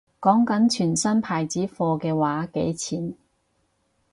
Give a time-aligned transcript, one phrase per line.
[0.19, 3.13] 講緊全新牌子貨嘅話幾錢